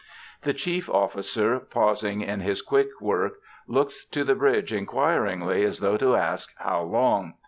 The 0.41 0.55
chief 0.55 0.89
officer, 0.89 1.59
pausing 1.59 2.21
in 2.21 2.39
his 2.39 2.63
quick 2.63 2.87
work, 3.01 3.33
looks 3.67 4.03
to 4.07 4.23
the 4.23 4.33
bridge 4.33 4.73
inquiringly, 4.73 5.63
as 5.63 5.77
though 5.77 5.97
to 5.97 6.15
ask, 6.15 6.49
"How 6.57 6.81
long?" 6.81 7.35